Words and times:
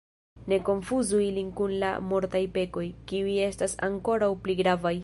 Ne 0.53 0.57
konfuzu 0.69 1.19
ilin 1.25 1.51
kun 1.59 1.75
la 1.85 1.91
mortaj 2.13 2.43
pekoj, 2.57 2.87
kiuj 3.13 3.39
estas 3.51 3.79
ankoraŭ 3.91 4.35
pli 4.47 4.61
gravaj. 4.65 4.99